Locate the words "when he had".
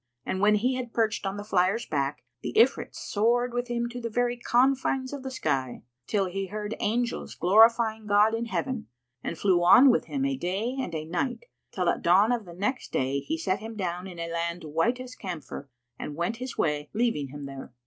0.39-0.93